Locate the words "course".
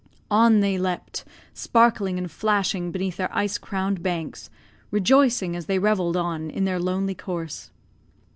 7.13-7.69